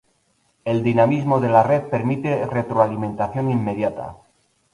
El 0.65 0.81
dinamismo 0.81 1.39
de 1.39 1.49
la 1.49 1.61
red 1.61 1.83
permite 1.91 2.47
retroalimentación 2.47 3.51
inmediata. 3.51 4.17